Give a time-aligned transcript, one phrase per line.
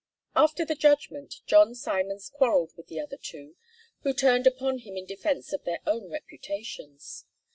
[0.35, 3.55] After the judgment John Simons quarrelled with the other two,
[4.01, 7.25] who turned upon him in defence of their own reputations.